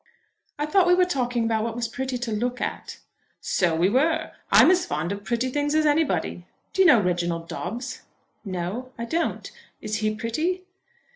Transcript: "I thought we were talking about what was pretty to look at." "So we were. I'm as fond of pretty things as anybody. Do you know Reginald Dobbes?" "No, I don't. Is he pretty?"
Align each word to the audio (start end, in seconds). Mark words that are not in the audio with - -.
"I 0.57 0.65
thought 0.65 0.87
we 0.87 0.95
were 0.95 1.05
talking 1.05 1.43
about 1.45 1.63
what 1.63 1.75
was 1.75 1.87
pretty 1.87 2.17
to 2.17 2.31
look 2.31 2.59
at." 2.59 2.97
"So 3.39 3.75
we 3.75 3.87
were. 3.87 4.31
I'm 4.51 4.71
as 4.71 4.83
fond 4.83 5.11
of 5.11 5.23
pretty 5.23 5.51
things 5.51 5.75
as 5.75 5.85
anybody. 5.85 6.47
Do 6.73 6.81
you 6.81 6.87
know 6.87 6.99
Reginald 6.99 7.47
Dobbes?" 7.47 8.01
"No, 8.43 8.91
I 8.97 9.05
don't. 9.05 9.51
Is 9.79 9.97
he 9.97 10.15
pretty?" 10.15 10.63